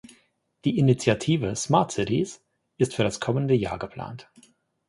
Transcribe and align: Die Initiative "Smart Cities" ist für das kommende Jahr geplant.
Die 0.65 0.79
Initiative 0.79 1.55
"Smart 1.55 1.91
Cities" 1.91 2.41
ist 2.79 2.95
für 2.95 3.03
das 3.03 3.19
kommende 3.19 3.53
Jahr 3.53 3.77
geplant. 3.77 4.31